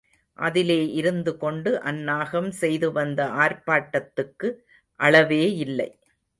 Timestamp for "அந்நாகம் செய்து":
1.81-2.91